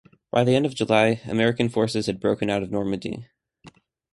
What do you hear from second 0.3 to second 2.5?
By the end of July, American forces had broken